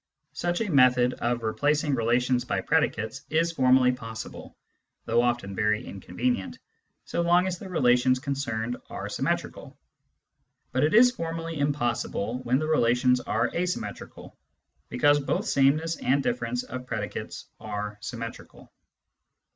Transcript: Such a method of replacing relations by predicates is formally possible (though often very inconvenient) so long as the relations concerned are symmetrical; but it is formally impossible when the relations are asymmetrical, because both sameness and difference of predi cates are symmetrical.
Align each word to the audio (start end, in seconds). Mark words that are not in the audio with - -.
Such 0.33 0.61
a 0.61 0.71
method 0.71 1.13
of 1.13 1.43
replacing 1.43 1.93
relations 1.93 2.43
by 2.43 2.59
predicates 2.61 3.21
is 3.29 3.51
formally 3.51 3.91
possible 3.91 4.57
(though 5.05 5.21
often 5.21 5.53
very 5.53 5.85
inconvenient) 5.85 6.57
so 7.05 7.21
long 7.21 7.45
as 7.45 7.59
the 7.59 7.69
relations 7.69 8.17
concerned 8.17 8.77
are 8.89 9.09
symmetrical; 9.09 9.77
but 10.71 10.83
it 10.83 10.95
is 10.95 11.11
formally 11.11 11.59
impossible 11.59 12.39
when 12.39 12.57
the 12.57 12.65
relations 12.65 13.19
are 13.19 13.51
asymmetrical, 13.55 14.35
because 14.89 15.19
both 15.19 15.45
sameness 15.45 15.97
and 15.97 16.23
difference 16.23 16.63
of 16.63 16.87
predi 16.87 17.11
cates 17.11 17.45
are 17.59 17.99
symmetrical. 18.01 18.73